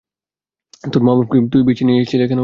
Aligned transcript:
তোর 0.83 1.01
মা-বাপকে 1.03 1.37
কি 1.37 1.47
তুই 1.49 1.61
বেছে 1.67 1.83
নিয়েছিলি? 1.85 2.23